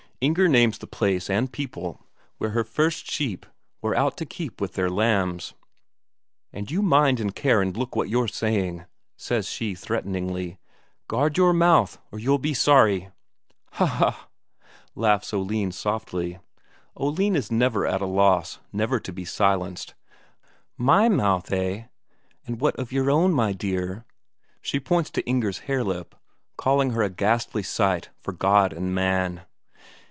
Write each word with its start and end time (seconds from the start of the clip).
Inger 0.23 0.47
names 0.47 0.77
the 0.77 0.85
place 0.85 1.31
and 1.31 1.51
people 1.51 2.05
where 2.37 2.51
her 2.51 2.63
first 2.63 3.09
sheep 3.09 3.43
were 3.81 3.95
out 3.97 4.17
to 4.17 4.23
keep 4.27 4.61
with 4.61 4.73
their 4.73 4.87
lambs. 4.87 5.55
"And 6.53 6.69
you 6.69 6.83
mind 6.83 7.19
and 7.19 7.33
care 7.33 7.59
and 7.59 7.75
look 7.75 7.93
to 7.93 7.97
what 7.97 8.09
you're 8.09 8.27
saying," 8.27 8.85
says 9.17 9.49
she 9.49 9.73
threateningly. 9.73 10.59
"Guard 11.07 11.37
your 11.39 11.53
mouth, 11.53 11.97
or 12.11 12.19
you'll 12.19 12.37
be 12.37 12.53
sorry." 12.53 13.09
"Ha 13.71 13.85
ha 13.87 14.11
ha!" 14.11 14.27
laughs 14.93 15.33
Oline 15.33 15.71
softly. 15.71 16.37
Oline 16.95 17.35
is 17.35 17.51
never 17.51 17.87
at 17.87 17.99
a 17.99 18.05
loss, 18.05 18.59
never 18.71 18.99
to 18.99 19.11
be 19.11 19.25
silenced. 19.25 19.95
"My 20.77 21.09
mouth, 21.09 21.51
eh? 21.51 21.85
And 22.45 22.61
what 22.61 22.75
of 22.75 22.91
your 22.91 23.09
own, 23.09 23.33
my 23.33 23.53
dear?" 23.53 24.05
She 24.61 24.79
points 24.79 25.09
to 25.13 25.25
Inger's 25.25 25.61
hare 25.65 25.83
lip, 25.83 26.13
calling 26.57 26.91
her 26.91 27.01
a 27.01 27.09
ghastly 27.09 27.63
sight 27.63 28.09
for 28.19 28.31
God 28.33 28.71
and 28.71 28.93
man. 28.93 29.47